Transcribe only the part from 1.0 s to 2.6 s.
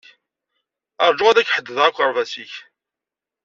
Ṛju ad ak-ḥeddedeɣ akerbas-ik.